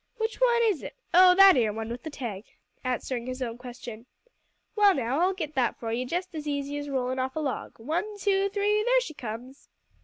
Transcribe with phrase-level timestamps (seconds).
[0.17, 0.93] "Which one is't?
[1.13, 2.45] Oh, that ere one with the tag,"
[2.83, 4.07] answering his own question.
[4.75, 7.77] "Well, now, I'll git that for you jest as easy as rolling off a log.
[7.77, 9.69] One two three there she comes!"